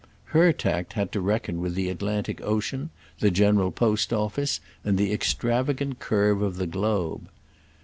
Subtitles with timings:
[0.33, 5.13] Her tact had to reckon with the Atlantic Ocean, the General Post Office and the
[5.13, 7.29] extravagant curve of the globe.